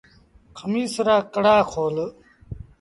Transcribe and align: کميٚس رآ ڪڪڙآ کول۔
کميٚس 0.57 0.95
رآ 1.07 1.17
ڪڪڙآ 1.33 1.55
کول۔ 1.71 1.97